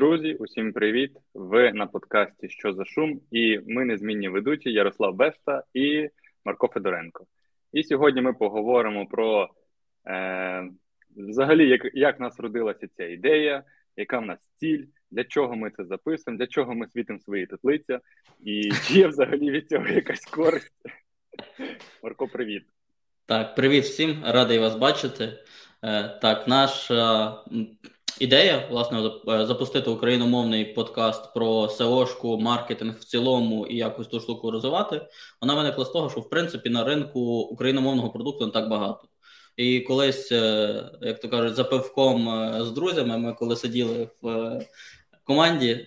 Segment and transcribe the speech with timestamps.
[0.00, 1.12] Друзі, усім привіт!
[1.34, 3.20] Ви на подкасті Що за шум?
[3.30, 6.08] І ми незмінні ведучі Ярослав Бешта і
[6.44, 7.26] Марко Федоренко.
[7.72, 9.48] І сьогодні ми поговоримо про
[10.06, 10.68] е,
[11.16, 13.64] взагалі, як як нас родилася ця ідея,
[13.96, 18.00] яка в нас ціль, для чого ми це записуємо, для чого ми світимо свої теплиця,
[18.44, 20.82] і чи є взагалі від цього якась користь.
[22.02, 22.62] Марко, привіт.
[23.26, 25.32] Так, привіт всім, радий вас бачити.
[25.82, 27.34] Е, так, наша
[28.20, 34.50] ідея власне е, запустити україномовний подкаст про SEO-шку, маркетинг в цілому і якось ту штуку
[34.50, 35.00] розвивати.
[35.40, 39.08] Вона виникла з того, що в принципі на ринку україномовного продукту не так багато.
[39.56, 42.28] І колись, е, як то кажуть, за пивком
[42.64, 44.58] з друзями, ми коли сиділи в
[45.24, 45.86] команді,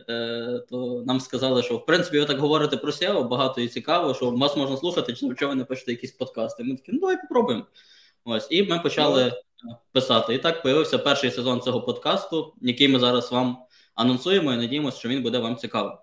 [0.70, 4.31] то нам сказали, що в принципі ви так говорите про SEO, багато і цікаво, що
[4.31, 6.64] вас можна слухати, чи ви не пишете якісь подкасти.
[6.64, 7.66] Ми такі, ну давай попробуємо.
[8.26, 9.31] Ось, і ми почали
[9.92, 10.33] писати.
[10.33, 13.58] І так появився перший сезон цього подкасту, який ми зараз вам
[13.95, 15.94] анонсуємо і надіємося, що він буде вам цікавим.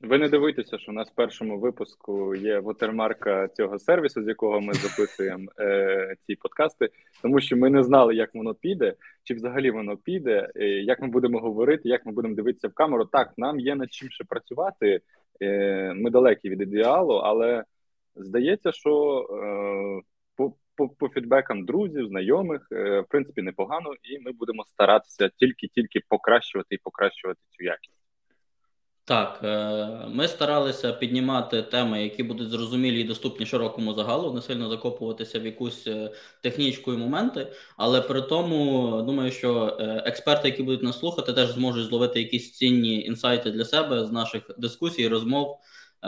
[0.00, 4.60] Ви не дивуйтеся, що у нас в першому випуску є вотермарка цього сервісу, з якого
[4.60, 6.90] ми записуємо е, ці подкасти,
[7.22, 11.08] тому що ми не знали, як воно піде, чи взагалі воно піде, е, як ми
[11.08, 13.04] будемо говорити, як ми будемо дивитися в камеру.
[13.04, 15.00] Так, нам є над чим ще працювати.
[15.42, 17.64] Е, Ми далекі від ідеалу, але
[18.16, 20.44] здається, що е,
[20.80, 26.74] по, по фідбекам друзів, знайомих, е, в принципі, непогано, і ми будемо старатися тільки-тільки покращувати
[26.74, 27.96] і покращувати цю якість.
[29.04, 34.68] Так, е, ми старалися піднімати теми, які будуть зрозумілі і доступні широкому загалу, не сильно
[34.68, 37.52] закопуватися в якусь е, технічку і моменти.
[37.76, 43.04] Але при тому думаю, що експерти, які будуть нас слухати, теж зможуть зловити якісь цінні
[43.04, 45.58] інсайти для себе з наших дискусій, розмов.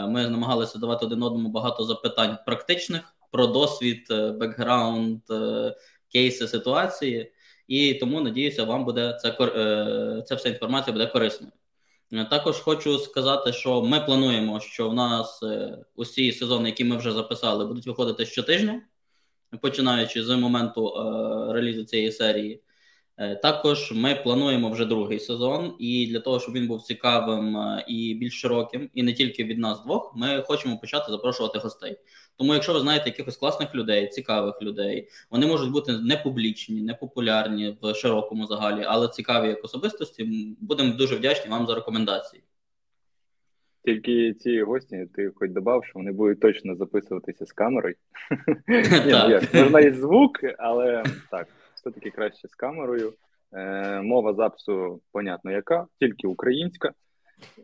[0.09, 3.03] Ми намагалися давати один одному багато запитань практичних
[3.33, 5.75] про досвід, е, бекграунд, е,
[6.13, 7.33] кейси ситуації,
[7.69, 11.53] і тому надіюся, вам буде це е, ця вся інформація буде корисною.
[12.31, 15.41] Також хочу сказати, що ми плануємо, що в нас
[15.97, 18.83] усі сезони, які ми вже записали, будуть виходити щотижня,
[19.61, 20.95] починаючи з моменту
[21.53, 22.63] релізу цієї серії.
[23.18, 27.84] Е, також ми плануємо вже другий сезон, і для того, щоб він був цікавим е,
[27.89, 31.96] і більш широким, і не тільки від нас двох, ми хочемо почати запрошувати гостей.
[32.36, 36.95] Тому, якщо ви знаєте якихось класних людей, цікавих людей, вони можуть бути не публічні, не
[36.95, 40.29] популярні в широкому загалі, але цікаві як особистості.
[40.61, 42.42] Будемо дуже вдячні вам за рекомендації.
[43.84, 47.94] Тільки ці гості, ти хоч додав, що вони будуть точно записуватися з камерою.
[49.55, 51.48] Можна і звук, але так
[51.83, 53.13] все-таки краще з камерою.
[53.53, 56.93] Е, Мова запису, понятно, яка, тільки українська.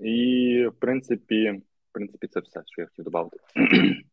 [0.01, 1.51] І, в принципі,
[1.91, 3.37] в принципі, це все, що я хотів додати.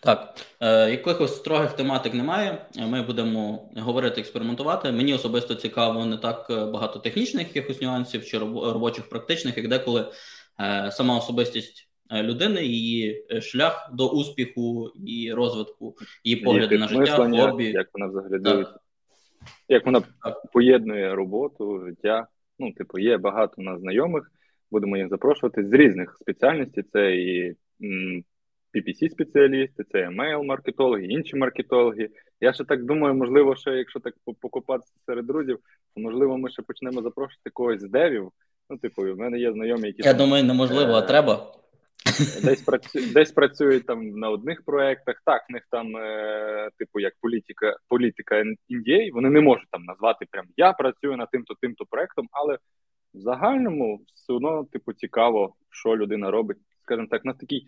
[0.00, 2.66] Так, е, якихось строгих тематик немає.
[2.88, 4.92] Ми будемо говорити, експериментувати.
[4.92, 10.12] Мені особисто цікаво не так багато технічних якихось нюансів чи робочих практичних, як деколи
[10.60, 17.16] е, сама особистість е, людини, її шлях до успіху і розвитку, її погляди на життя,
[17.16, 17.64] хобі.
[17.64, 18.78] Як вона взагалі дивиться
[19.68, 20.02] як вона
[20.52, 22.26] поєднує роботу, життя.
[22.58, 24.32] Ну, типу, є багато у нас знайомих,
[24.70, 26.84] будемо їх запрошувати з різних спеціальностей.
[26.92, 27.56] Це і
[28.74, 32.08] PPC-спеціалісти, це емейл-маркетологи, інші маркетологи.
[32.40, 35.58] Я ще так думаю, можливо, ще якщо так покопатися серед друзів,
[35.94, 38.30] то можливо, ми ще почнемо запрошувати когось з девів.
[38.70, 41.54] Ну, типу, в мене є знайомі, які я думаю, неможливо, а е, треба.
[42.18, 45.22] Десь працю, десь працюють там на одних проєктах.
[45.24, 50.26] Так, в них там, е, типу, як політика, політика NDA, вони не можуть там назвати
[50.30, 52.58] прям я працюю над тим-то тим-то проєктом, але
[53.14, 56.58] в загальному все одно, типу, цікаво, що людина робить.
[56.82, 57.66] Скажімо так, на такий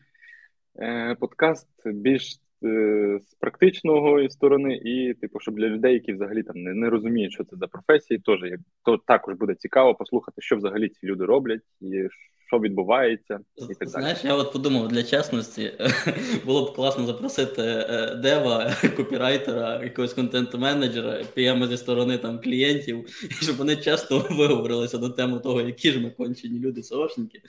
[0.79, 6.57] е, подкаст більш е, з практичного сторони, і, типу, щоб для людей, які взагалі там
[6.57, 10.57] не, не розуміють, що це за професії, теж як то також буде цікаво послухати, що
[10.57, 12.09] взагалі ці люди роблять і
[12.51, 13.39] що відбувається,
[13.71, 15.73] і так Знаєш, я от подумав для чесності,
[16.47, 23.05] було б класно запросити е, дева, копірайтера, якогось контент-менеджера, піями зі сторони там клієнтів,
[23.43, 27.43] щоб вони часто виговорилися на тему того, які ж ми кончені люди сошники,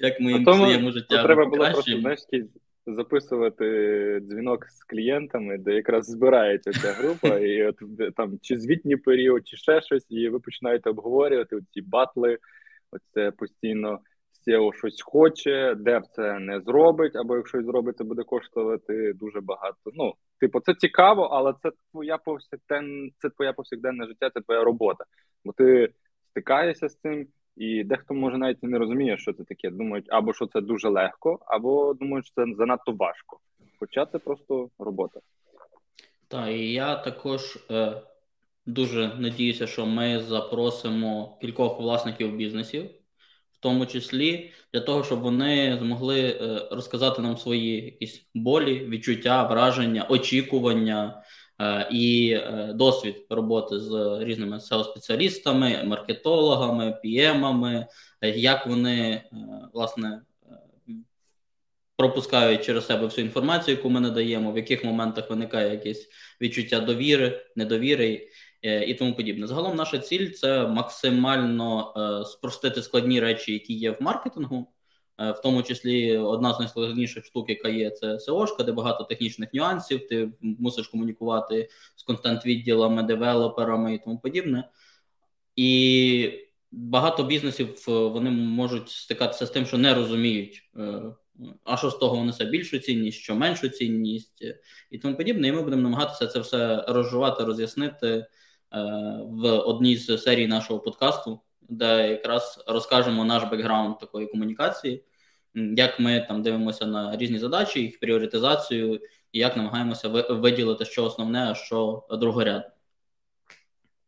[0.00, 1.22] як ми їм своєму життя.
[1.22, 2.20] Треба було просто знаєш,
[2.86, 7.76] записувати дзвінок з клієнтами, де якраз збирається ця група, і от
[8.16, 12.38] там чи звітній період, чи ще щось, і ви починаєте обговорювати ці батли.
[12.94, 13.98] Оце постійно
[14.46, 19.90] SEO щось хоче, дев це не зробить, або якщо зробить, це буде коштувати дуже багато.
[19.94, 25.04] Ну, типу, це цікаво, але це твоя повсякден, це твоя повсякденне життя, це твоя робота.
[25.44, 25.88] Бо ти
[26.30, 27.26] стикаєшся з цим,
[27.56, 29.70] і дехто може навіть не розуміє, що це таке.
[29.70, 33.38] Думають, або що це дуже легко, або думають, що це занадто важко.
[33.80, 35.20] Хоча це просто робота.
[36.28, 37.58] Так, і я також.
[37.70, 38.02] Е...
[38.66, 42.84] дуже надіюся, що ми запросимо кількох власників бізнесів,
[43.52, 49.46] в тому числі для того, щоб вони змогли е, розказати нам свої якісь болі, відчуття,
[49.46, 51.22] враження, очікування.
[51.60, 57.86] Е, і е, досвід роботи з різними SEO-спеціалістами, маркетологами, піємами,
[58.22, 59.22] як вони
[59.72, 60.22] власне
[61.96, 66.08] пропускають через себе всю інформацію, яку ми надаємо, в яких моментах виникає якесь
[66.40, 68.28] відчуття довіри, недовіри
[68.64, 69.46] і тому подібне.
[69.46, 74.66] Загалом, наша ціль це максимально е, спростити складні речі, які є в маркетингу.
[75.18, 79.54] Е, в тому числі одна з найскладніших штук, яка є, це SEO, де багато технічних
[79.54, 80.08] нюансів.
[80.08, 84.68] Ти мусиш комунікувати з контент-відділами, девелоперами і тому подібне.
[85.56, 86.30] І
[86.72, 90.62] багато бізнесів вони можуть стикатися з тим, що не розуміють
[91.64, 94.60] а що з того несе більшу цінність, що меншу цінність е,
[94.90, 95.48] і тому подібне.
[95.48, 98.26] І ми будемо намагатися це все розжувати, роз'яснити е,
[99.26, 105.04] в одній з серій нашого подкасту, де якраз розкажемо наш бекграунд такої комунікації,
[105.54, 109.00] як ми там дивимося на різні задачі, їх пріоритизацію,
[109.32, 112.70] і як намагаємося виділити, що основне, а що другорядне.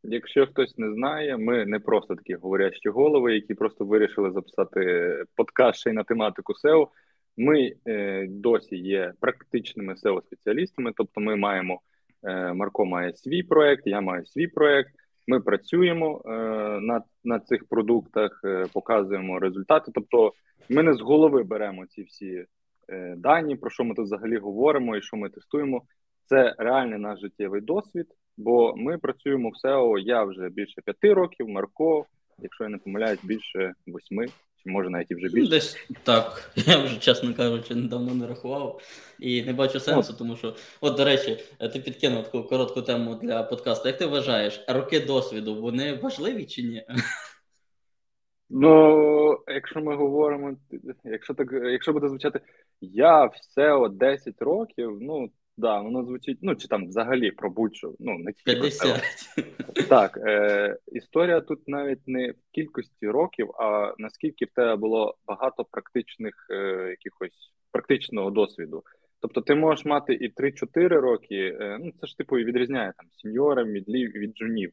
[0.02, 5.80] Якщо хтось не знає, ми не просто такі говорящі голови, які просто вирішили записати подкаст
[5.80, 6.88] ще й на тематику SEO.
[7.36, 11.95] Ми е, досі є практичними seo спеціалістами тобто ми маємо е,
[12.54, 14.90] Марко має свій проект, я маю свій проект.
[15.26, 16.30] Ми працюємо е,
[16.80, 19.90] на на цих продуктах, е, показуємо результати.
[19.94, 20.32] Тобто,
[20.68, 22.44] ми не з голови беремо ці всі
[22.88, 25.82] е, дані, про що ми тут взагалі говоримо і що ми тестуємо.
[26.24, 31.48] Це реальний наш життєвий досвід, бо ми працюємо в SEO, Я вже більше п'яти років,
[31.48, 32.06] Марко,
[32.38, 34.26] якщо я не помиляюсь, більше восьми
[34.66, 35.50] може навіть і вже більше.
[35.50, 36.50] Десь так.
[36.56, 38.80] Я вже, чесно кажучи, недавно не рахував
[39.18, 40.18] і не бачу сенсу, от.
[40.18, 41.38] тому що, от, до речі,
[41.72, 43.88] ти підкинув таку коротку тему для подкасту.
[43.88, 46.86] Як ти вважаєш, роки досвіду вони важливі чи ні?
[48.50, 50.56] Ну, якщо ми говоримо,
[51.04, 52.40] якщо так, якщо буде звучати,
[52.80, 57.94] я все от 10 років, ну Да, воно звучить, ну чи там взагалі про будь-що,
[57.98, 59.02] ну не тільки 50.
[59.88, 65.64] Так, е, історія тут навіть не в кількості років, а наскільки в тебе було багато
[65.64, 68.82] практичних е, якихось практичного досвіду.
[69.20, 73.06] Тобто ти можеш мати і 3-4 роки, е, ну це ж типу і відрізняє там
[73.12, 74.72] сеньора, мідлів від джунів.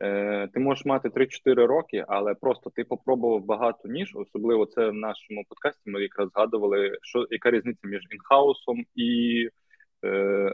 [0.00, 4.94] Е, Ти можеш мати 3-4 роки, але просто ти попробував багато ніж, особливо це в
[4.94, 5.90] нашому подкасті.
[5.90, 9.48] Ми якраз згадували, що яка різниця між інхаусом і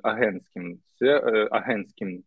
[0.02, 2.22] агентським це е, агентським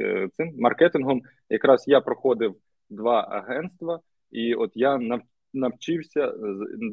[0.00, 1.22] е, цим маркетингом.
[1.48, 2.56] Якраз я проходив
[2.90, 5.00] два агентства, і от я
[5.54, 6.32] навчився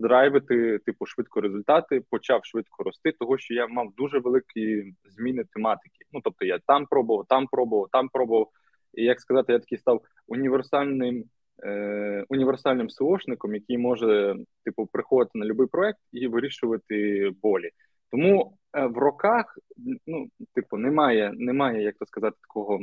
[0.01, 6.05] драйвити типу швидко результати, почав швидко рости, того що я мав дуже великі зміни тематики.
[6.11, 8.49] Ну тобто я там пробував, там пробував, там пробував.
[8.93, 11.23] І як сказати, я такий став універсальним.
[11.63, 14.35] Е, універсальним СОшником, який може
[14.65, 17.69] типу приходити на будь-який проект і вирішувати болі.
[18.11, 19.59] Тому е, в роках,
[20.07, 22.79] ну, типу, немає, немає, як то сказати, такого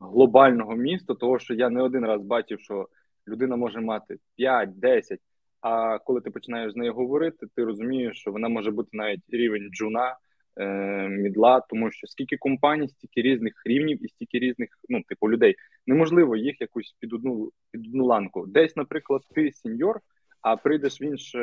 [0.00, 2.88] глобального міста, того що я не один раз бачив, що
[3.28, 5.18] людина може мати 5-10,
[5.60, 9.70] а коли ти починаєш з нею говорити, ти розумієш, що вона може бути навіть рівень
[9.72, 10.16] джуна,
[10.56, 15.54] е, мідла, тому що скільки компаній, стільки різних рівнів і стільки різних, ну, типу, людей.
[15.86, 18.46] Неможливо їх якусь під одну під одну ланку.
[18.46, 20.00] Десь, наприклад, ти сеньор,
[20.40, 21.38] а прийдеш в інше,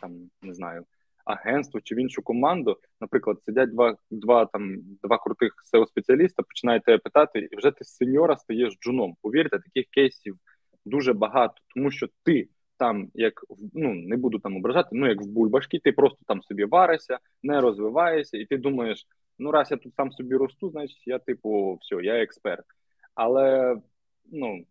[0.00, 0.84] там не знаю
[1.28, 6.84] агентство чи в іншу команду, наприклад, сидять два два там два крутих seo спеціаліста починають
[6.84, 9.16] тебе питати, і вже ти з сеньора стаєш джуном.
[9.22, 10.36] Повірте, таких кейсів
[10.84, 13.44] дуже багато, тому що ти там, як
[13.74, 17.60] ну не буду там ображати, ну як в бульбашки, ти просто там собі варишся, не
[17.60, 19.06] розвиваєшся, і ти думаєш,
[19.38, 22.64] ну раз я тут сам собі росту, значить я типу все, я експерт.
[23.14, 23.76] Але
[24.32, 24.64] ну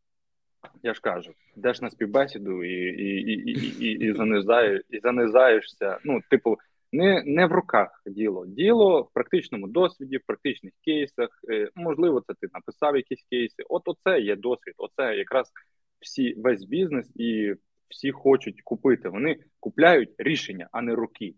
[0.84, 5.98] я ж кажу, йдеш на співбесіду і і, і, і, і, занижаєш, і занижаєшся.
[6.04, 6.58] Ну, типу,
[6.92, 8.46] не не в руках діло.
[8.48, 11.30] Діло в практичному досвіді, в практичних кейсах.
[11.52, 13.64] Е, можливо, це ти написав якісь кейси.
[13.70, 14.74] От оце є досвід.
[14.78, 15.52] Оце якраз
[16.00, 17.54] всі весь бізнес і
[17.90, 19.10] всі хочуть купити.
[19.10, 21.34] Вони купляють рішення, а не руки.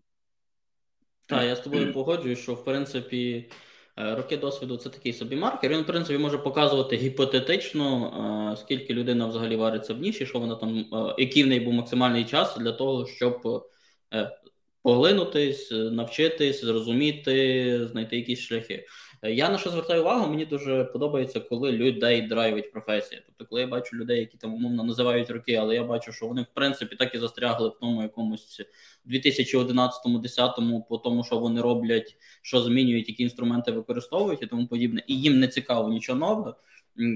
[1.26, 3.50] Так, я з тобою погоджуюсь, що в принципі.
[4.00, 5.70] Е, роки досвіду це такий собі маркер.
[5.70, 10.54] Він, в принципі, може показувати гіпотетично, е, скільки людина взагалі вариться в ніші, що вона
[10.54, 13.66] там, е, який в неї був максимальний час для того, щоб
[14.82, 18.86] поглинутись, навчитись, зрозуміти, знайти якісь шляхи.
[19.22, 23.22] Я на що звертаю увагу, мені дуже подобається, коли людей драйвить професія.
[23.26, 26.42] Тобто, коли я бачу людей, які там умовно називають роки, але я бачу, що вони
[26.42, 28.60] в принципі так і застрягли в тому якомусь
[29.06, 35.20] 2011-10 по тому, що вони роблять, що змінюють, які інструменти використовують і тому подібне, і
[35.20, 36.54] їм не цікаво нічого нове.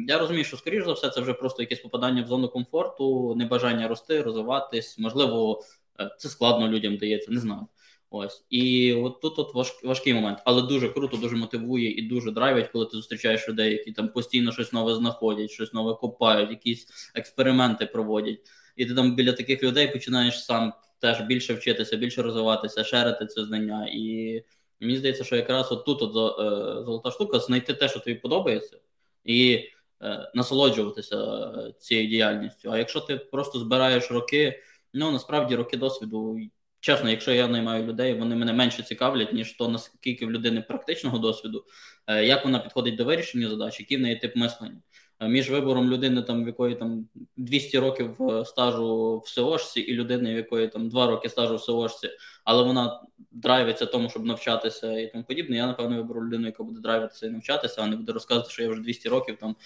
[0.09, 3.89] Я розумію, що скоріш за все це вже просто якесь попадання в зону комфорту, небажання
[3.89, 4.99] рости, розвиватись.
[4.99, 5.63] Можливо,
[6.01, 7.67] е, це складно людям дається, не знаю.
[8.17, 12.31] Ось і от тут от важ, важкий момент, але дуже круто, дуже мотивує і дуже
[12.31, 16.87] драйвить, коли ти зустрічаєш людей, які там постійно щось нове знаходять, щось нове копають, якісь
[17.15, 18.41] експерименти проводять.
[18.77, 23.45] І ти там біля таких людей починаєш сам теж більше вчитися, більше розвиватися, шерити це
[23.45, 23.89] знання.
[23.93, 24.43] І
[24.81, 28.79] мені здається, що якраз от тут от е, золота штука знайти те, що тобі подобається,
[29.25, 29.69] і
[30.03, 32.71] е, насолоджуватися цією діяльністю.
[32.71, 36.41] А якщо ти просто збираєш роки, ну насправді роки досвіду.
[36.85, 41.19] Чесно, якщо я наймаю людей, вони мене менше цікавлять, ніж то наскільки в людини практичного
[41.19, 41.65] досвіду,
[42.07, 44.83] е, як вона підходить до вирішення задач, який в неї тип мислення.
[45.21, 49.95] Е, між вибором людини, там в якої там 200 років е, стажу в СОшці, і
[49.95, 52.11] людини, в якої там 2 роки стажу в СОшці,
[52.45, 55.57] але вона драйвиться тому, щоб навчатися і тому подібне.
[55.57, 58.69] Я напевно виберу людину, яка буде драйвитися і навчатися, а не буде розказувати, що я
[58.69, 59.57] вже 200 років там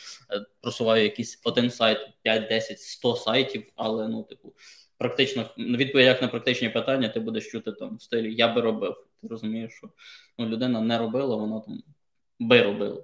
[0.60, 4.54] просуваю якийсь один сайт, 5, 10, 100 сайтів, але ну, типу
[4.98, 8.96] практично відповідях на практичні питання, ти будеш чути там в стилі Я би робив.
[9.22, 9.88] Ти розумієш, що
[10.38, 11.82] ну, людина не робила, вона там
[12.38, 13.02] би робила.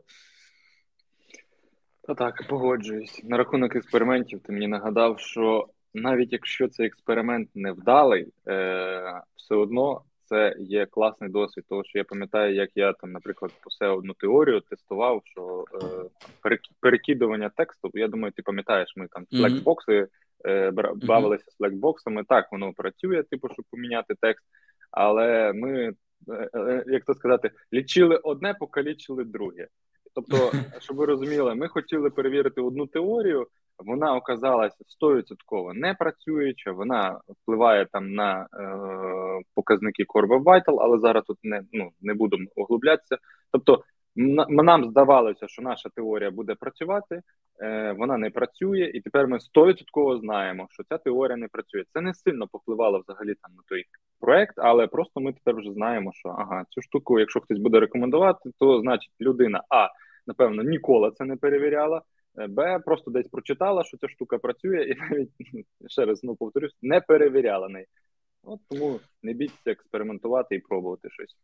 [2.07, 3.21] Та так, погоджуюсь.
[3.25, 10.03] На рахунок експериментів ти мені нагадав, що навіть якщо цей експеримент невдалий, е, все одно
[10.25, 11.65] це є класний досвід.
[11.69, 17.51] Тому що я пам'ятаю, як я там, наприклад, посе одну теорію тестував, що е, перекидування
[17.57, 17.91] тексту.
[17.95, 20.09] Я думаю, ти пам'ятаєш, ми там флексбокси
[20.97, 22.25] бавилися з флекбоксами.
[22.29, 24.45] Так, воно працює, типу, щоб поміняти текст,
[24.91, 25.93] але ми,
[26.29, 29.69] е, е, як то сказати, лічили одне, покалічили друге.
[30.15, 30.37] Тобто,
[30.81, 33.47] щоб ви розуміли, ми хотіли перевірити одну теорію,
[33.79, 38.47] вона оказалася 100% не працююча, вона впливає там на е,
[39.55, 43.17] показники Core Vital, але зараз тут не ну, не будемо углублятися.
[43.53, 43.85] Тобто,
[44.17, 47.23] нам здавалося, що наша теорія буде працювати,
[47.63, 51.85] е, вона не працює, і тепер ми 100% знаємо, що ця теорія не працює.
[51.93, 53.85] Це не сильно попливало взагалі там на той
[54.21, 58.51] проект, але просто ми тепер вже знаємо, що ага, цю штуку, якщо хтось буде рекомендувати,
[58.59, 59.89] то значить людина а
[60.27, 62.03] напевно ніколи це не перевіряла.
[62.39, 65.31] Е, Б просто десь прочитала, що ця штука працює, і навіть
[65.87, 67.87] ще раз ну повторюсь, не перевіряла неї.
[68.43, 71.37] От тому не бійтеся експериментувати і пробувати щось.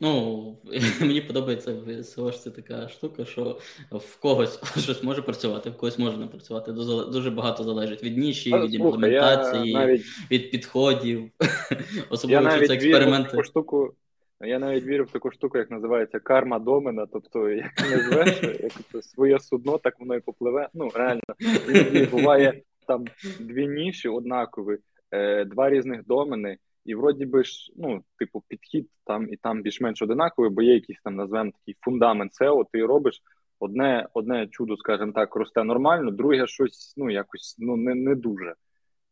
[0.00, 0.56] Ну,
[1.00, 3.58] мені подобається в СО це така штука, що
[3.90, 6.72] в когось щось може працювати, в когось може не працювати.
[7.12, 10.02] Дуже багато залежить від ніші, від імплементації, навіть...
[10.30, 11.30] від підходів.
[12.10, 13.30] Особливо я навіть це експерименти.
[13.30, 13.94] Таку штуку,
[14.40, 17.06] я навіть вірю в таку штуку, як називається карма домена.
[17.12, 20.68] Тобто, як не звеш, як це своє судно, так воно і попливе.
[20.74, 21.22] Ну, реально,
[21.68, 23.04] іноді буває там
[23.40, 24.78] дві ніші однакові,
[25.10, 26.58] е, два різних домени.
[26.86, 31.00] І вроді би ж, ну, типу, підхід там і там більш-менш одинаковий, бо є якийсь
[31.04, 33.22] там назвемо такий фундамент SEO, ти робиш
[33.60, 38.54] одне одне чудо, скажімо так, росте нормально, друге щось ну, якось ну, не не дуже.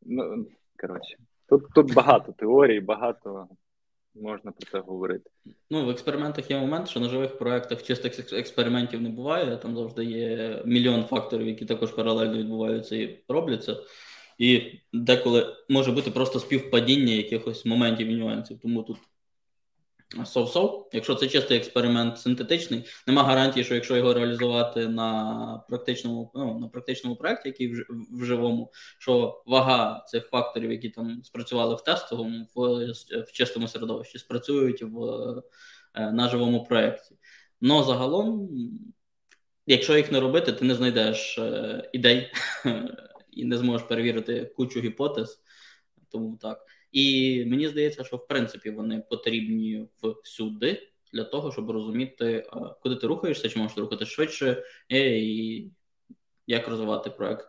[0.02, 0.46] Ну,
[0.80, 1.16] коротше,
[1.48, 3.48] Тут тут багато теорій, багато
[4.14, 5.30] можна про це говорити.
[5.70, 9.56] Ну, в експериментах є момент, що на живих проєктах чистих експериментів не буває.
[9.56, 13.76] Там завжди є мільйон факторів, які також паралельно відбуваються і робляться.
[14.38, 14.62] І
[14.92, 18.58] деколи може бути просто співпадіння якихось моментів і нюансів.
[18.62, 18.96] Тому тут
[20.24, 26.58] сов-сов, якщо це чистий експеримент синтетичний, нема гарантії, що якщо його реалізувати на практичному ну,
[26.58, 31.80] на практичному проєкті, який в, в живому, що вага цих факторів, які там спрацювали в
[31.80, 35.04] тестовому, в, в чистому середовищі, спрацюють в,
[35.94, 37.16] е, на живому проєкті.
[37.60, 38.48] Но загалом,
[39.66, 42.32] якщо їх не робити, ти не знайдеш е, ідей
[43.36, 45.42] і не зможеш перевірити кучу гіпотез.
[46.08, 46.66] Тому так.
[46.92, 49.88] І мені здається, що в принципі вони потрібні
[50.24, 52.46] всюди для того, щоб розуміти,
[52.82, 55.70] куди ти рухаєшся, чи можеш рухати швидше, і
[56.46, 57.48] як розвивати проект.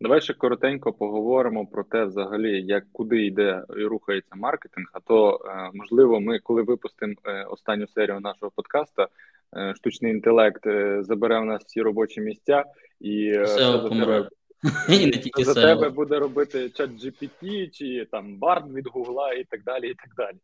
[0.00, 4.86] Давай ще коротенько поговоримо про те, взагалі, як куди йде і рухається маркетинг.
[4.92, 9.08] А то е, можливо, ми, коли випустимо е, останню серію нашого подкаста,
[9.56, 10.62] е, штучний інтелект
[11.00, 12.64] забере в нас всі робочі місця
[13.00, 14.28] і все тебе
[14.88, 19.44] і не тільки За тебе буде робити чат GPT чи там Бард від Гугла і
[19.44, 19.90] так далі.
[19.90, 20.36] і так далі.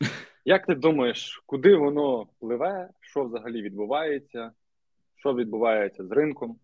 [0.44, 4.52] Як ти думаєш, куди воно пливе, що взагалі відбувається,
[5.16, 6.58] що відбувається з ринком?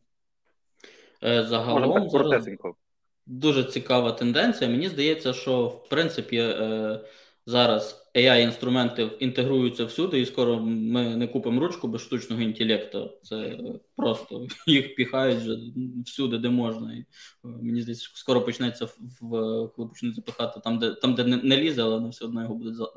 [1.25, 2.49] Е, загалом зараз
[3.27, 4.71] дуже цікава тенденція.
[4.71, 7.01] Мені здається, що в принципі е,
[7.47, 13.11] зараз AI-інструменти інтегруються всюди, і скоро ми не купимо ручку без штучного інтелекту.
[13.23, 13.59] Це
[13.97, 15.59] просто їх піхають вже
[16.07, 16.95] всюди, де можна.
[16.95, 17.05] І е,
[17.43, 18.85] Мені здається, скоро почнеться
[19.21, 22.43] в коли почнуть запихати там, де там, де не, не лізе, але не все одно
[22.43, 22.93] його будуть за,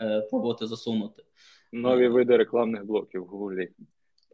[0.00, 1.22] е, пробувати засунути.
[1.72, 3.70] Нові види рекламних блоків в Гуглі.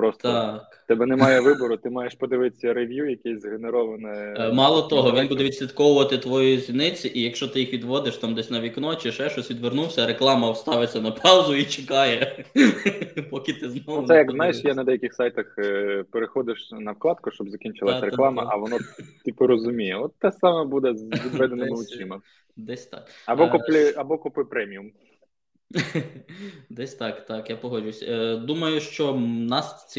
[0.01, 0.85] Просто так.
[0.87, 4.35] тебе немає вибору, ти маєш подивитися рев'ю, якесь згенероване.
[4.39, 8.51] Е, мало того, він буде відслідковувати твої зіниці, і якщо ти їх відводиш там десь
[8.51, 12.45] на вікно чи ще щось відвернувся, реклама вставиться на паузу і чекає,
[13.31, 14.01] поки ти знову.
[14.01, 18.47] Ну, це як знаєш, я на деяких сайтах е, переходиш на вкладку, щоб закінчилася реклама,
[18.51, 18.79] а воно
[19.25, 19.97] типу розуміє.
[19.97, 22.21] От те саме буде з відведеними очима.
[22.57, 23.09] Десь так.
[23.27, 23.51] Або
[23.97, 24.93] або купи преміум.
[26.71, 28.03] Десь так, так, я погоджуюсь.
[28.03, 29.97] Е, думаю, що нас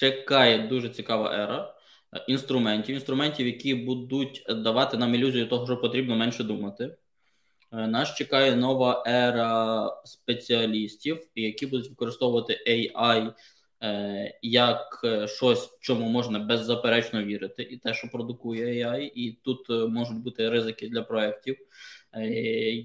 [0.00, 1.74] чекає дуже цікава ера
[2.16, 6.96] е, інструментів, інструментів, які будуть давати нам ілюзію того, що потрібно менше думати.
[7.72, 13.32] Е, нас чекає нова ера спеціалістів, які будуть використовувати AI
[14.42, 20.50] як щось, чому можна беззаперечно вірити, і те, що продукує AI, і тут можуть бути
[20.50, 21.56] ризики для проєктів.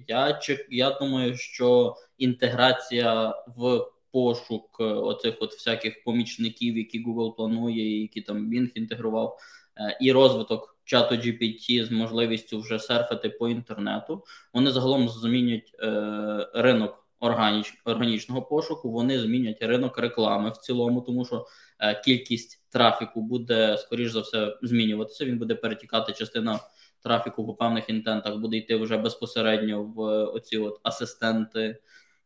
[0.07, 8.01] Я я думаю, що інтеграція в пошук е, оцих от всяких помічників, які Google планує,
[8.01, 9.37] які там він інтегрував,
[9.77, 16.47] е, і розвиток чату GPT з можливістю вже серфити по інтернету, вони загалом змінять е,
[16.53, 18.91] ринок органіч, органічного пошуку.
[18.91, 21.45] Вони змінять ринок реклами в цілому, тому що
[21.79, 25.25] е, кількість трафіку буде скоріш за все змінюватися.
[25.25, 26.59] Він буде перетікати частина
[27.03, 31.77] трафіку по певних інтентах буде йти вже безпосередньо в оці от асистенти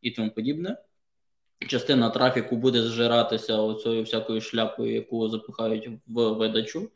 [0.01, 0.77] і тому подібне.
[1.68, 6.89] Частина трафіку буде зжиратися оцею всякою шляпою, яку запихають в видачу, е,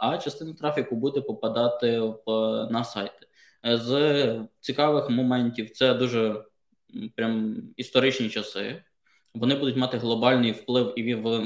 [0.00, 2.22] а частина трафіку буде попадати в,
[2.70, 3.26] на сайти.
[3.64, 6.44] З цікавих моментів це дуже
[7.16, 8.82] прям історичні часи.
[9.34, 11.02] Вони будуть мати глобальний вплив, і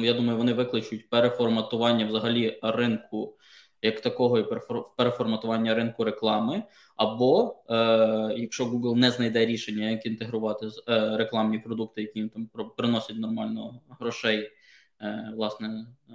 [0.06, 3.35] я думаю, вони викличуть переформатування взагалі ринку
[3.82, 4.46] як такого і
[4.96, 6.62] переформатування ринку реклами,
[6.96, 7.74] або е,
[8.36, 13.80] якщо Google не знайде рішення, як інтегрувати е, рекламні продукти, які їм там приносять нормально
[14.00, 14.50] грошей,
[15.00, 15.86] е, власне.
[16.10, 16.14] Е,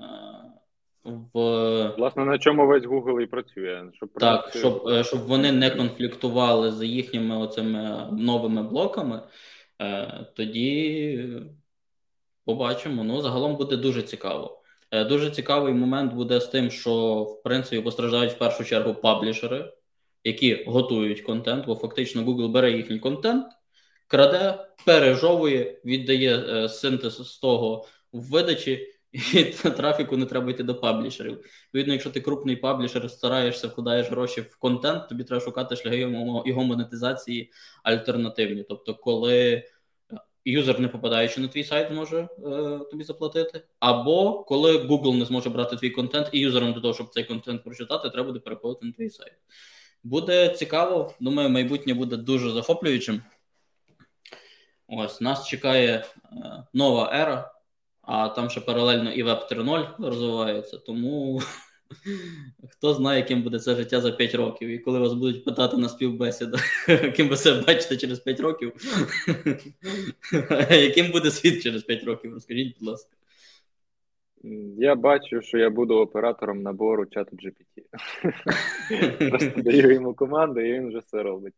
[1.04, 1.96] в...
[1.98, 6.72] Власне, на чому весь Google і працює, щоб так, щоб е, щоб вони не конфліктували
[6.72, 9.22] з їхніми оцими новими блоками,
[9.82, 11.30] е, тоді
[12.46, 13.04] побачимо.
[13.04, 14.61] Ну загалом буде дуже цікаво.
[14.92, 19.74] Е, дуже цікавий момент буде з тим, що в принципі постраждають в першу чергу паблішери,
[20.24, 23.46] які готують контент, бо фактично Google бере їхній контент,
[24.08, 30.76] краде, пережовує, віддає е, синтез з того в видачі, і трафіку не треба йти до
[30.76, 31.34] паблішерів.
[31.66, 35.98] Відповідно, якщо ти крупний паблішер, стараєшся, вкладаєш гроші в контент, тобі треба шукати шляхи
[36.46, 37.52] його монетизації
[37.84, 38.64] альтернативні.
[38.64, 39.64] Тобто, коли
[40.46, 42.28] юзер, не попадаючи на твій сайт, може е,
[42.92, 43.62] тобі заплатити.
[43.80, 47.64] Або коли Google не зможе брати твій контент, і юзерам для того, щоб цей контент
[47.64, 49.34] прочитати, треба буде переходити на твій сайт.
[50.04, 51.14] Буде цікаво.
[51.20, 53.22] Думаю, майбутнє буде дуже захоплюючим.
[54.88, 56.06] Ось нас чекає е,
[56.74, 57.54] нова ера,
[58.02, 61.42] а там ще паралельно і Web 3.0 розвивається, тому.
[62.70, 65.90] Хто знає, яким буде це життя за 5 років, і коли вас будуть питати на
[65.90, 66.58] співбесіду,
[67.16, 68.74] ким ви себе бачите через 5 років,
[70.72, 73.10] яким буде світ через 5 років, розкажіть, будь ласка.
[74.78, 77.84] Я бачу, що я буду оператором набору чату GPT.
[79.30, 81.54] Просто даю йому команду, і він вже все робить.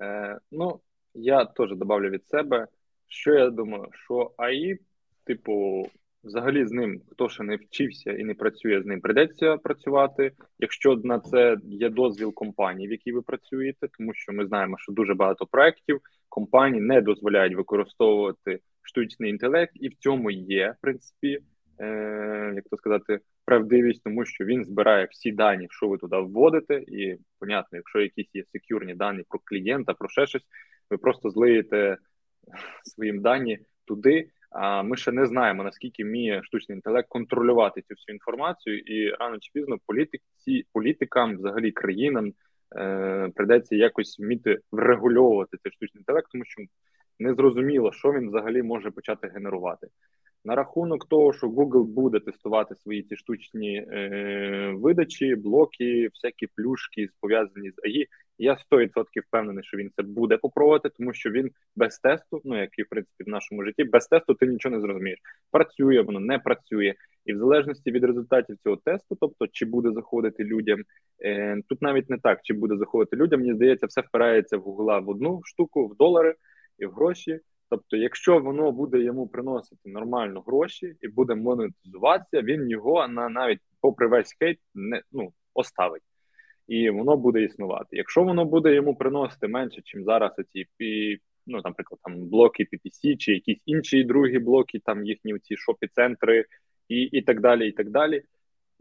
[0.00, 0.80] Е, Ну,
[1.14, 2.66] я теж додавлю від себе,
[3.08, 4.78] що я думаю, що АІ,
[5.24, 5.86] типу,
[6.24, 10.32] Взагалі з ним, хто ще не вчився і не працює з ним, придеться працювати.
[10.58, 14.92] Якщо на це є дозвіл компанії, в якій ви працюєте, тому що ми знаємо, що
[14.92, 21.38] дуже багато проєктів компанії не дозволяють використовувати штучний інтелект, і в цьому є в принципі,
[21.80, 26.74] е, як то сказати, правдивість, тому що він збирає всі дані, що ви туди вводите,
[26.88, 30.46] і понятно, якщо якісь є секюрні дані про клієнта, про ще щось,
[30.90, 31.96] ви просто злиєте
[32.82, 34.30] своїм дані туди.
[34.84, 39.50] Ми ще не знаємо наскільки вміє штучний інтелект контролювати цю всю інформацію, і рано чи
[39.54, 42.32] пізно політиці, політикам, взагалі країнам
[42.76, 46.62] е, придеться якось вміти врегульовувати цей штучний інтелект, тому що
[47.18, 49.86] не зрозуміло, що він взагалі може почати генерувати.
[50.44, 57.08] На рахунок того, що Google буде тестувати свої ці штучні е, видачі, блоки, всякі плюшки
[57.20, 58.06] пов'язані з АІ,
[58.38, 62.78] я 100% впевнений, що він це буде попробувати, тому що він без тесту, ну як
[62.78, 65.18] і в принципі в нашому житті, без тесту ти нічого не зрозумієш.
[65.50, 70.44] Працює воно, не працює, і в залежності від результатів цього тесту, тобто чи буде заходити
[70.44, 70.82] людям,
[71.24, 73.40] е, тут навіть не так, чи буде заходити людям.
[73.40, 76.34] Мені здається, все впирається в Гугла в одну штуку, в долари
[76.78, 77.40] і в гроші.
[77.70, 83.60] Тобто, якщо воно буде йому приносити нормально гроші і буде монетизуватися, він його на навіть
[83.80, 86.02] попри весь хейт не ну оставить
[86.68, 87.96] і воно буде існувати.
[87.96, 90.66] Якщо воно буде йому приносити менше, ніж зараз ці
[91.46, 96.44] ну, наприклад, там блоки PPC чи якісь інші другі блоки, там їхні ці шопі-центри
[96.88, 98.22] і, і так далі, і так далі.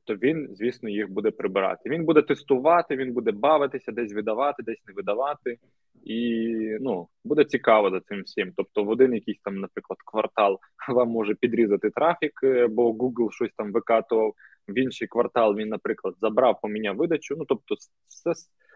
[0.08, 1.90] То він, звісно, їх буде прибирати.
[1.90, 5.58] Він буде тестувати, він буде бавитися, десь видавати, десь не видавати,
[6.04, 8.54] і ну буде цікаво за цим всім.
[8.56, 13.52] Тобто, в один якийсь там, наприклад, квартал вам може підрізати трафік, е, бо Google щось
[13.58, 14.34] там викатував.
[14.68, 17.36] В інший квартал він, наприклад, забрав, поміняв видачу.
[17.38, 17.76] Ну тобто,
[18.08, 18.32] все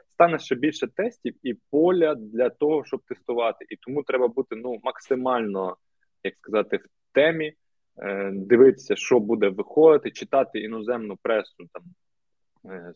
[0.10, 3.65] стане ще більше тестів і поля для того, щоб тестувати.
[3.70, 5.78] І тому треба бути ну максимально,
[6.24, 7.54] як сказати, в темі,
[8.34, 11.84] дивитися, що буде виходити, читати іноземну пресу, там
[12.74, 12.94] е,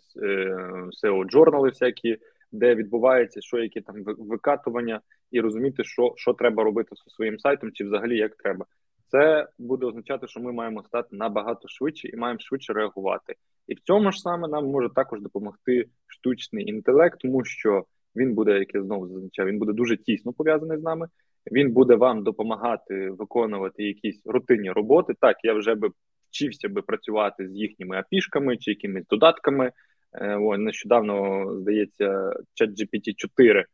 [1.03, 2.17] SEO джорнали всякі,
[2.51, 7.71] де відбувається, що які там викатування, і розуміти, що, що треба робити зі своїм сайтом,
[7.71, 8.65] чи взагалі як треба.
[9.07, 13.35] Це буде означати, що ми маємо стати набагато швидше і маємо швидше реагувати.
[13.67, 18.59] І в цьому ж саме нам може також допомогти штучний інтелект, тому що він буде,
[18.59, 21.07] як я знову зазначав, він буде дуже тісно пов'язаний з нами.
[21.51, 25.13] Він буде вам допомагати виконувати якісь рутинні роботи.
[25.21, 25.89] Так, я вже би
[26.29, 29.71] вчився би працювати з їхніми апішками чи якимись додатками.
[30.13, 33.65] Е, о, нещодавно здається, ChatGPT 4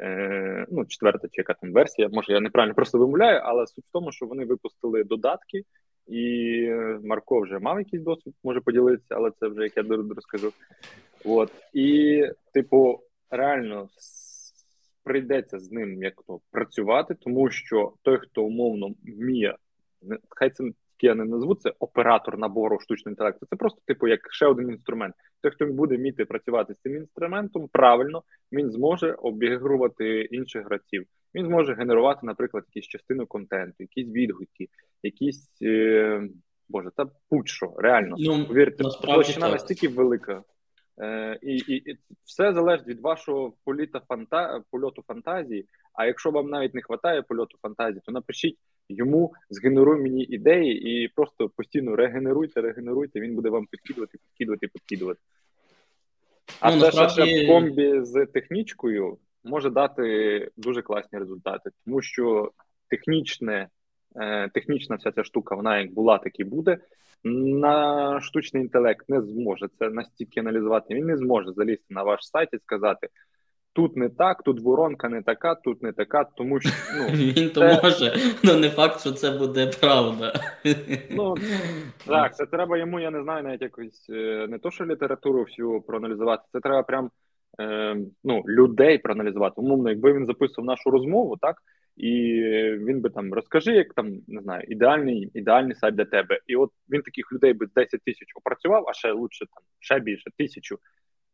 [0.00, 3.92] Е, ну, четверта чи яка там версія, може я неправильно просто вимовляю, але суть в
[3.92, 5.62] тому, що вони випустили додатки,
[6.06, 6.68] і
[7.04, 9.82] Марко вже мав якийсь досвід, може поділитися, але це вже як я
[10.16, 10.52] розкажу.
[11.24, 12.22] От і,
[12.54, 13.88] типу, реально
[15.08, 19.56] прийдеться з ним як то працювати, тому що той, хто умовно вміє,
[20.28, 20.64] хай це
[21.00, 23.46] я не назву це оператор набору штучного інтелекту.
[23.50, 25.14] Це просто типу як ще один інструмент.
[25.42, 31.06] Той, хто буде вміти працювати з цим інструментом, правильно він зможе обігрувати інших гравців.
[31.34, 34.68] Він зможе генерувати, наприклад, якісь частину контенту, якісь відгуки,
[35.02, 36.28] якісь е...
[36.68, 40.42] боже, та будь-що реально ну, повірте, площина настільки велика.
[41.00, 45.66] Е, і, і і, все залежить від вашого політа фанта польоту фантазії.
[45.94, 48.58] А якщо вам навіть не вистачає польоту фантазії, то напишіть
[48.88, 53.20] йому згенеруй мені ідеї і просто постійно регенеруйте, регенеруйте.
[53.20, 55.20] Він буде вам підкидувати, підкидувати, підкидувати.
[56.60, 57.12] А ну, це насправді...
[57.14, 62.52] ще в комбі з технічкою може дати дуже класні результати, тому що
[62.88, 63.68] технічне,
[64.16, 66.78] е, технічна вся ця штука, вона як була, так і буде.
[67.24, 70.94] На штучний інтелект не зможе це настільки аналізувати.
[70.94, 73.08] Він не зможе залізти на ваш сайт і сказати:
[73.72, 77.60] тут не так, тут воронка не така, тут не така, тому що ну, він то
[77.60, 80.32] може, але не факт, що це буде правда.
[81.10, 81.34] Ну
[82.06, 85.80] так, це треба йому, я не знаю, навіть якось е, не то, що літературу всю
[85.80, 87.10] проаналізувати, це треба прям
[87.60, 89.54] е, ну, людей проаналізувати.
[89.56, 91.56] Умовно, якби він записував нашу розмову, так.
[91.98, 92.12] І
[92.78, 96.40] він би там розкажи, як там не знаю, ідеальний ідеальний сайт для тебе.
[96.46, 100.30] І от він таких людей би 10 тисяч опрацював, а ще лучше там ще більше
[100.36, 100.78] тисячу.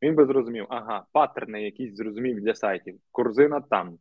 [0.02, 2.98] Він би зрозумів, ага, паттерни якісь зрозумів для сайтів.
[3.12, 3.98] Корзина там,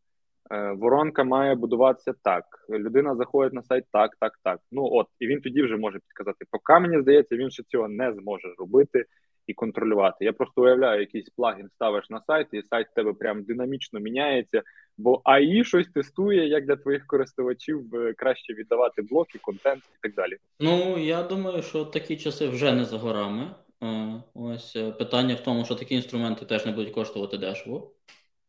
[0.51, 2.45] е, воронка має будуватися так.
[2.69, 4.59] Людина заходить на сайт так, так, так.
[4.71, 6.45] Ну от, і він тоді вже може підказати.
[6.51, 9.05] Поки мені здається, він ще цього не зможе робити
[9.47, 10.25] і контролювати.
[10.25, 14.61] Я просто уявляю, якийсь плагін ставиш на сайт, і сайт тебе прям динамічно міняється,
[14.97, 20.13] бо АІ щось тестує, як для твоїх користувачів е, краще віддавати блоки, контент і так
[20.15, 20.37] далі.
[20.59, 23.55] Ну я думаю, що такі часи вже не за горами.
[23.83, 27.91] Е, ось е, питання в тому, що такі інструменти теж не будуть коштувати дешево.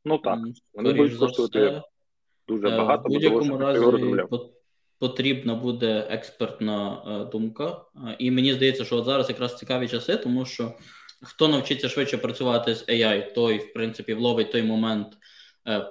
[0.05, 0.39] Ну так,
[0.75, 1.83] вони будуть коштувати все,
[2.49, 3.85] дуже багато, в будь-якому разі
[4.99, 7.77] потрібна буде експертна думка.
[8.19, 10.73] І мені здається, що от зараз якраз цікаві часи, тому що
[11.23, 15.07] хто навчиться швидше працювати з AI, той, в принципі, вловить той момент,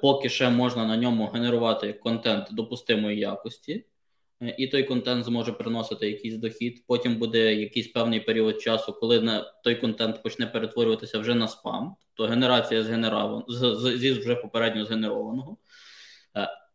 [0.01, 3.85] поки ще можна на ньому генерувати контент допустимої якості.
[4.43, 6.83] Е, і той контент зможе приносити якийсь дохід.
[6.87, 11.95] Потім буде якийсь певний період часу, коли на той контент почне перетворюватися вже на спам,
[12.13, 15.57] то генерація згенерована з, зі вже попередньо згенерованого.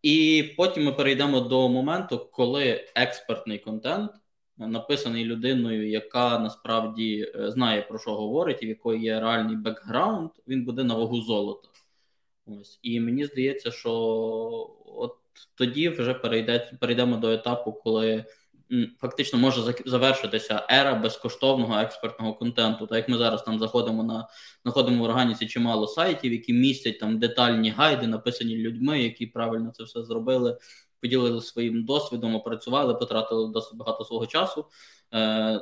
[0.04, 4.11] Е, і потім ми перейдемо до моменту, коли експертний контент
[4.61, 10.30] е, написаний людиною, яка насправді знає про що говорить, і в якої є реальний бекграунд,
[10.48, 11.68] він буде на вагу золота.
[12.46, 13.92] Ось і мені здається, що
[14.87, 15.16] от
[15.54, 18.24] тоді вже перейде, перейдемо до етапу, коли
[19.00, 22.87] фактично може завершитися ера безкоштовного експертного контенту.
[22.87, 24.28] Так як ми зараз там заходимо на
[24.62, 29.85] знаходимо в органіці чимало сайтів, які містять там детальні гайди, написані людьми, які правильно це
[29.85, 30.59] все зробили,
[31.00, 34.66] поділили своїм досвідом, опрацювали, потратили досить багато свого часу.
[35.14, 35.61] Е,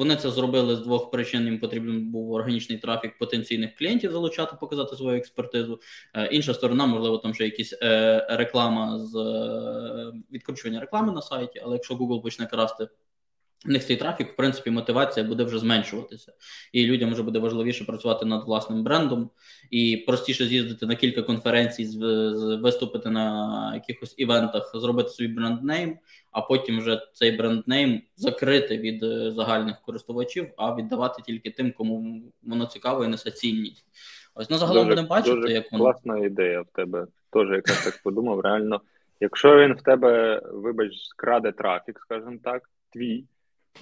[0.00, 1.44] вони це зробили з двох причин.
[1.44, 5.80] Їм потрібен був органічний трафік потенційних клієнтів залучати, показати свою експертизу.
[6.14, 11.60] Е, інша сторона, можливо, там ще якісь е, реклама з е, відкручування реклами на сайті.
[11.64, 12.88] Але якщо Google почне красти
[13.66, 16.32] в них цей трафік, в принципі, мотивація буде вже зменшуватися,
[16.72, 19.30] і людям вже буде важливіше працювати над власним брендом
[19.70, 21.98] і простіше з'їздити на кілька конференцій,
[22.62, 25.98] виступити на якихось івентах, зробити свій бренднейм,
[26.32, 32.22] а потім вже цей бренднейм закрити від е, загальних користувачів, а віддавати тільки тим, кому
[32.42, 33.86] воно цікаво і несе цінність.
[34.34, 37.06] Ось на ну, загалом будемо бачити, дуже як воно класна ідея в тебе.
[37.32, 38.40] Теж якраз так подумав.
[38.40, 38.80] Реально,
[39.20, 43.24] якщо він в тебе, вибач, скраде трафік, скажімо так, твій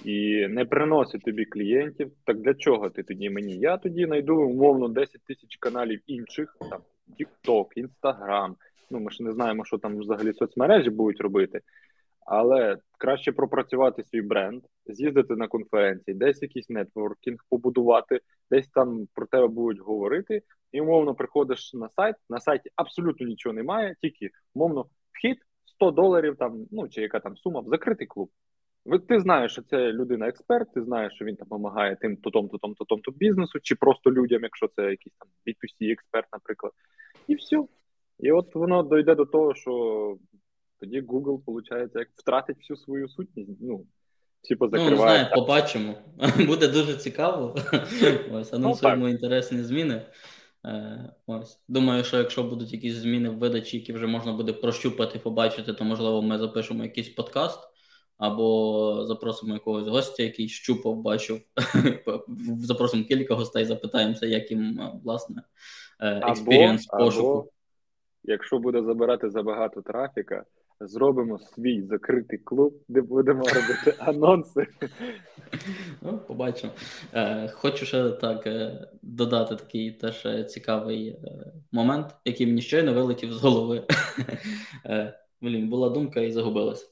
[0.05, 3.57] і не приносить тобі клієнтів, так для чого ти тоді мені?
[3.57, 6.81] Я тоді знайду умовно 10 тисяч каналів інших, там
[7.19, 8.55] TikTok, Instagram,
[8.91, 11.61] Ну ми ж не знаємо, що там взагалі соцмережі будуть робити.
[12.25, 18.19] Але краще пропрацювати свій бренд, з'їздити на конференції, десь якийсь нетворкінг побудувати,
[18.51, 22.15] десь там про тебе будуть говорити, і умовно приходиш на сайт.
[22.29, 27.37] На сайті абсолютно нічого немає, тільки умовно вхід 100 доларів, там ну чи яка там
[27.37, 28.29] сума в закритий клуб.
[28.97, 32.57] Ти знаєш, що це людина-експерт, ти знаєш, що він там допомагає тим то том, то
[32.57, 36.73] то то бізнесу, чи просто людям, якщо це якийсь там B2C експерт, наприклад,
[37.27, 37.63] і все.
[38.19, 40.17] І от воно дойде до того, що
[40.79, 43.49] тоді Google, виходить, як втратить всю свою сутність.
[43.61, 43.85] Ну,
[44.41, 44.99] всі позакривають.
[44.99, 45.95] Ну, не знаю, побачимо.
[46.47, 47.55] Буде дуже цікаво.
[48.31, 50.01] Ось, анонсуємо ну, інтересні зміни.
[50.65, 51.59] Е, ось.
[51.67, 55.83] Думаю, що якщо будуть якісь зміни в видачі, які вже можна буде прощупати, побачити, то
[55.83, 57.68] можливо ми запишемо якийсь подкаст.
[58.19, 61.41] Або запросимо якогось гостя, який щупав, бачив.
[62.59, 65.43] Запросимо кілька гостей, запитаємося, як їм власне
[65.99, 67.29] experience пошуку.
[67.29, 67.49] Або,
[68.23, 70.45] якщо буде забирати забагато трафіка,
[70.79, 74.67] зробимо свій закритий клуб, де будемо робити анонси.
[76.01, 76.73] Ну, Побачимо.
[77.13, 81.17] Е, Хочу ще так е, додати такий теж е, цікавий е,
[81.71, 83.87] момент, який мені щойно вилетів з голови.
[84.85, 86.89] Е, Блін, була думка і загубилася.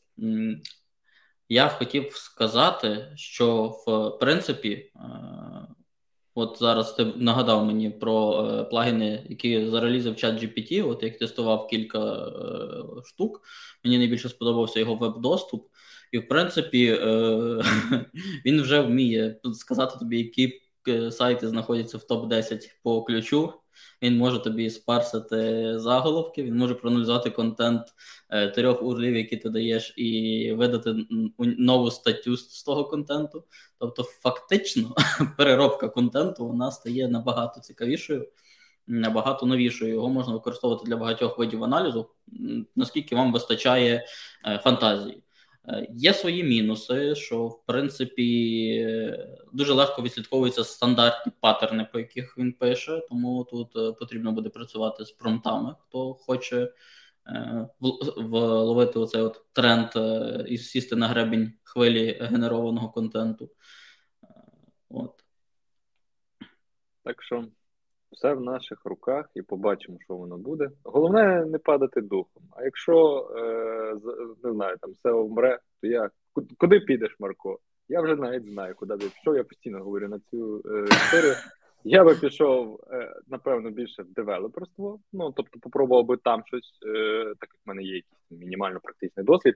[1.49, 4.91] Я хотів сказати, що в принципі.
[4.95, 4.99] Е,
[6.39, 11.67] От зараз ти нагадав мені про е, плагіни, які зарелізив чат GPT, от як тестував
[11.67, 12.31] кілька е,
[13.05, 13.41] штук.
[13.83, 15.67] Мені найбільше сподобався його веб-доступ,
[16.11, 16.91] і в принципі
[18.45, 20.61] він вже вміє сказати тобі, які
[21.11, 23.53] сайти знаходяться в топ-10 по ключу.
[24.01, 27.81] Він може тобі спарсити заголовки, він може проаналізувати контент
[28.29, 30.95] е, трьох урлів, які ти даєш, і видати
[31.39, 33.43] нову статтю з, того контенту.
[33.79, 34.95] Тобто, фактично,
[35.37, 38.27] переробка контенту вона стає набагато цікавішою,
[38.87, 39.93] набагато новішою.
[39.93, 42.09] Його можна використовувати для багатьох видів аналізу,
[42.75, 44.05] наскільки вам вистачає
[44.45, 45.23] е, фантазії.
[45.69, 49.17] Е, є свої мінуси, що в принципі
[49.53, 55.05] дуже легко відслідковуються стандартні паттерни, по яких він пише, тому тут е, потрібно буде працювати
[55.05, 56.73] з промптами, хто хоче
[57.27, 57.67] е,
[58.17, 59.89] вловити оцей от тренд
[60.47, 63.49] і сісти на гребінь хвилі генерованого контенту.
[64.89, 65.23] От.
[67.03, 67.47] Так що
[68.11, 70.69] все в наших руках і побачимо, що воно буде.
[70.83, 72.43] Головне не падати духом.
[72.51, 73.93] А якщо е,
[74.43, 76.09] не знаю, там все вмре, то я
[76.57, 77.59] куди підеш, Марко?
[77.89, 79.35] Я вже навіть знаю, куди би пішов.
[79.35, 81.33] Я постійно говорю на цю е, історію.
[81.83, 84.99] Я би пішов, е, напевно, більше в девелоперство.
[85.13, 86.79] Ну тобто, попробував би там щось,
[87.39, 89.55] так як в мене є якийсь мінімально практичний досвід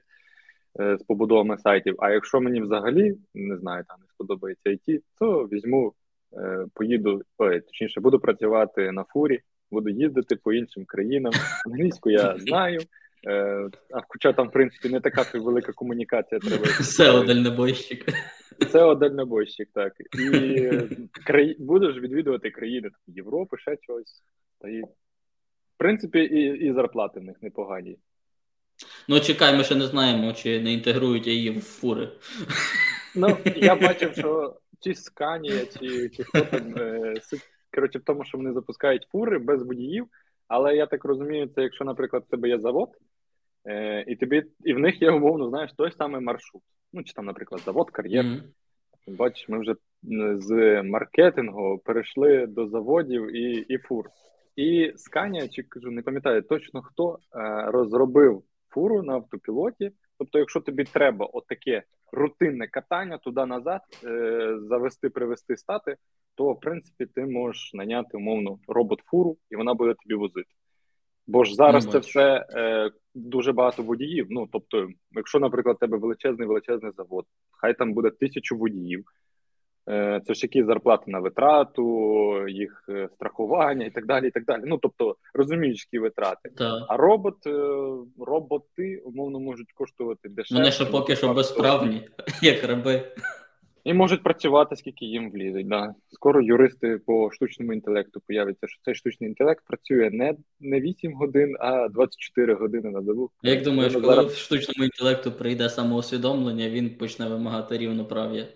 [0.99, 1.95] з побудовами сайтів.
[1.99, 5.93] А якщо мені взагалі не знаю, там не сподобається IT, то візьму
[6.73, 9.39] поїду, ой, точніше, буду працювати на фурі,
[9.71, 11.33] буду їздити по іншим країнам.
[11.65, 12.79] Англійську я знаю.
[13.27, 16.65] Е, а хоча там, в принципі, не така велика комунікація треба.
[16.67, 18.05] Це дальнобойщик.
[18.71, 19.93] Це дальнобойщик, так.
[20.19, 20.71] І
[21.25, 21.55] край...
[21.59, 24.23] будеш відвідувати країни Європи, ще чогось.
[24.59, 24.87] Та і, В
[25.77, 27.97] принципі, і і зарплати в них непогані.
[29.07, 32.09] Ну, чекай, ми ще не знаємо, чи не інтегрують її в фури.
[33.15, 37.13] Ну, я бачив, що чи Сканія, чи чи хто там е,
[37.73, 40.07] коротше, в тому, що вони запускають фури без водіїв.
[40.47, 42.89] Але я так розумію, це якщо, наприклад, в тебе є завод,
[43.65, 46.63] е, і тобі, і в них є умовно, знаєш, той самий маршрут.
[46.93, 48.25] Ну, чи там, наприклад, завод, кар'єр.
[48.25, 49.15] Mm-hmm.
[49.17, 49.75] Бачиш, ми вже
[50.33, 54.09] з маркетингу перейшли до заводів і і фур.
[54.55, 57.17] І Сканія, чи кажу, не пам'ятаю точно хто е,
[57.71, 59.91] розробив фуру на автопілоті.
[60.21, 65.95] Тобто, якщо тобі треба отаке рутинне катання туди-назад, е, завести, привести стати,
[66.35, 70.49] то в принципі ти можеш наняти умовно робот-фуру, і вона буде тобі возити.
[71.27, 74.27] Бо ж зараз це все е, дуже багато водіїв.
[74.29, 79.05] Ну тобто, якщо, наприклад, тебе величезний величезний завод, хай там буде тисячу водіїв.
[79.89, 84.27] Е, це ж які зарплати на витрату, їх е, страхування і так далі.
[84.27, 84.61] і так далі.
[84.65, 86.49] Ну тобто розумієш, які витрати.
[86.57, 86.83] Так.
[86.87, 87.51] А робот, е,
[88.19, 90.61] роботи умовно можуть коштувати дешевше.
[90.61, 92.09] Вони ще поки що безправні,
[92.41, 93.03] як раби.
[93.83, 95.67] І можуть працювати, скільки їм влізуть.
[95.67, 95.95] Да.
[96.11, 101.55] Скоро юристи по штучному інтелекту появляться, що цей штучний інтелект працює не не 8 годин,
[101.59, 103.29] а 24 години на добу.
[103.43, 104.33] Як думаєш, коли зараз...
[104.33, 108.47] в штучному інтелекту прийде самоусвідомлення, він почне вимагати рівноправ'я?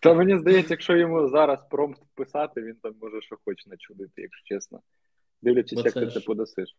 [0.00, 4.54] Та мені здається, якщо йому зараз промпт писати, він там може що хоче начудити, якщо
[4.54, 4.80] чесно.
[5.42, 6.14] Дивлячись, Бо як ти ж...
[6.14, 6.76] це подасиш.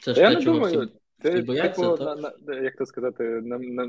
[0.00, 3.24] Це ж те, чого думаю, всі, ти, всі бояться, типу, на, на, як то сказати,
[3.24, 3.86] на, на,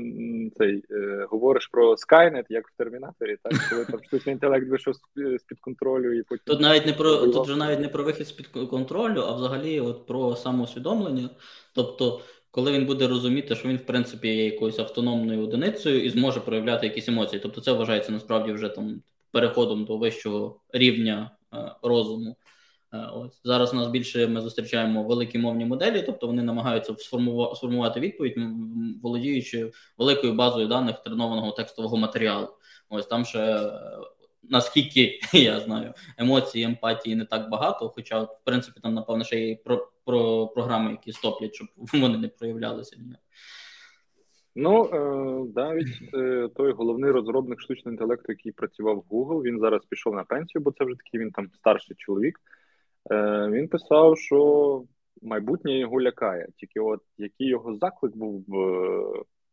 [0.56, 3.52] цей, е, говориш про Skynet, як в Термінаторі, так?
[3.70, 6.44] Коли там штучний інтелект вийшов з-під контролю і потім.
[6.46, 10.06] Тут навіть не про тут вже навіть не про вихід з-під контролю, а взагалі от
[10.06, 11.30] про самоусвідомлення.
[11.74, 12.20] Тобто
[12.54, 16.86] коли він буде розуміти, що він, в принципі, є якоюсь автономною одиницею і зможе проявляти
[16.86, 17.40] якісь емоції.
[17.42, 22.36] Тобто, це вважається насправді вже там переходом до вищого рівня е, розуму.
[22.92, 26.94] Е, ось зараз у нас більше ми зустрічаємо великі мовні моделі, тобто вони намагаються
[27.54, 28.36] сформувати відповідь,
[29.02, 32.48] володіючи великою базою даних тренованого текстового матеріалу.
[32.88, 33.72] Ось там ще е,
[34.50, 37.88] наскільки я знаю, емоції, емпатії не так багато.
[37.88, 42.28] Хоча, в принципі, там, напевно, ще є про, про програми, які стоплять, щоб вони не
[42.28, 43.18] проявлялися ніяк.
[44.56, 49.84] Ну, е, навіть е, той головний розробник штучного інтелекту, який працював в Google, він зараз
[49.84, 52.40] пішов на пенсію, бо це вже такий він там старший чоловік.
[53.10, 54.84] Е, Він писав, що
[55.22, 56.48] майбутнє його лякає.
[56.56, 58.44] Тільки от який його заклик був.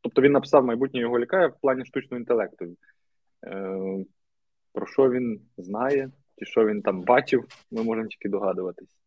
[0.02, 2.66] Тобто він написав майбутнє його лякає в плані штучного інтелекту.
[4.74, 9.02] Про що він знає, чи що він там бачив, ми можемо тільки догадуватись.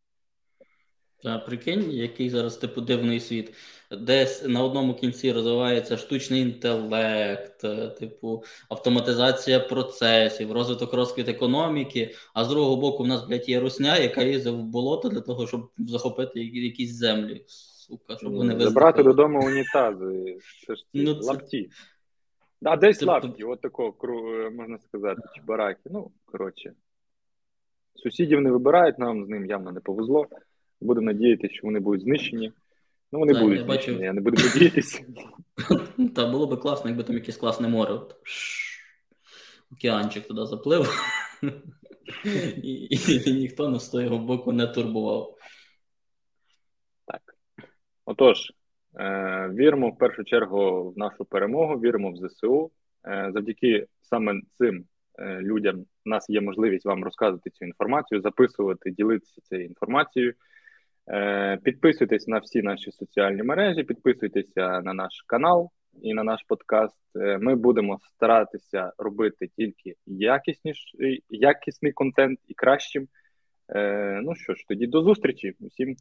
[1.25, 3.55] А прикинь, який зараз типу дивний світ.
[3.91, 12.45] Десь на одному кінці розвивається штучний інтелект, е, типу автоматизація процесів, розвиток розквіт економіки, а
[12.45, 15.71] з другого боку, в нас, блядь, є русня, яка їздить в болото для того, щоб
[15.79, 17.45] захопити якісь землі.
[17.47, 20.39] Сука, щоб вони Забрати додому унітази.
[20.67, 21.71] Це ж ці ну, лапті.
[22.65, 23.13] А десь Тобто...
[23.13, 25.81] лапті, от такого е, можна сказати, чи бараки.
[25.85, 26.73] Ну, коротше.
[27.95, 30.27] Сусідів не вибирають, нам з ним явно не повезло.
[30.81, 32.53] Будемо надіятися, що вони будуть знищені.
[33.13, 34.05] Ну, вони так, будуть я знищені, бачу...
[34.05, 35.05] я не буду надіятися.
[36.15, 38.01] Та було б класно, якби там якесь класне море.
[39.73, 40.89] Океанчик туди заплив.
[42.63, 45.39] І, і, і ніхто нас з того боку не турбував.
[47.07, 47.37] Так.
[48.05, 48.53] Отож,
[49.55, 52.71] віримо в першу чергу в нашу перемогу, віримо в ЗСУ.
[53.07, 54.85] Е, завдяки саме цим
[55.19, 60.35] е, людям у нас є можливість вам розказувати цю інформацію, записувати, ділитися цією інформацією.
[61.63, 65.71] Підписуйтесь на всі наші соціальні мережі, підписуйтеся на наш канал
[66.03, 66.97] і на наш подкаст.
[67.15, 73.09] Ми будемо старатися робити тільки якісніший, якісний контент і кращим.
[74.23, 75.97] Ну що ж, тоді до зустрічі усім.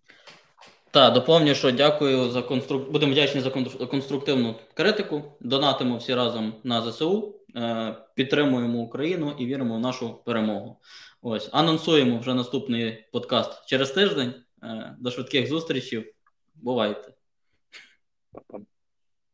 [0.94, 2.92] Так, доповню, що дякую за конструк...
[2.92, 3.50] Будемо вдячні за
[3.86, 5.38] конструктивну критику.
[5.40, 10.80] Донатимо всі разом на ЗСУ, е, підтримуємо Україну і віримо в нашу перемогу.
[11.22, 14.34] Ось анонсуємо вже наступний подкаст через тиждень.
[14.64, 16.14] Е, до швидких зустрічей.
[16.56, 17.14] Бувайте.